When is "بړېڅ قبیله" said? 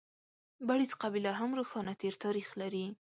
0.67-1.31